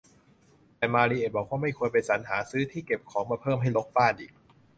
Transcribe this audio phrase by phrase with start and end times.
[0.77, 4.31] แต่มาริเอะบอกว่าไม่ควรไปสรรหาซื้อที่เก็บของมาเพิ่มให้รกบ้านอีก